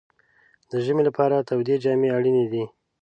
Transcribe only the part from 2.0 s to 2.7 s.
اړینې دي.